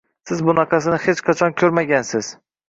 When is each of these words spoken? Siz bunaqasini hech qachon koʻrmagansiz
Siz 0.29 0.39
bunaqasini 0.45 0.99
hech 1.03 1.21
qachon 1.27 1.55
koʻrmagansiz 1.63 2.33